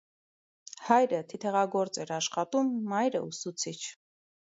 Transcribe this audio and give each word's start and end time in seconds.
Հայրը 0.85 1.19
թիթեղագործ 1.35 2.01
էր 2.07 2.17
աշխատում, 2.19 2.75
մայրը՝ 2.97 3.25
ուսուցիչ։ 3.31 3.81